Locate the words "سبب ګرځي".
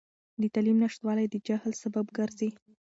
1.83-2.49